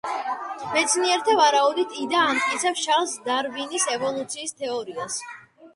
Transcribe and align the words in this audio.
მეცნიერთა 0.75 1.35
ვარაუდით, 1.41 1.93
იდა 2.05 2.23
ამტკიცებს 2.31 2.87
ჩარლზ 2.89 3.15
დარვინის 3.29 3.87
ევოლუციის 3.99 4.61
თეორიას. 4.65 5.23